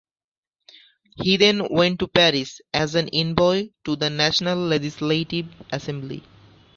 [1.17, 6.23] He then went to Paris as an envoy to the National Legislative Assembly.